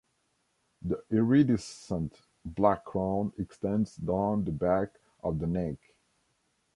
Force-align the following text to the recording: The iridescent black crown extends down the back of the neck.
The 0.81 1.03
iridescent 1.11 2.19
black 2.43 2.85
crown 2.85 3.33
extends 3.37 3.97
down 3.97 4.45
the 4.45 4.51
back 4.51 4.95
of 5.23 5.37
the 5.37 5.45
neck. 5.45 5.77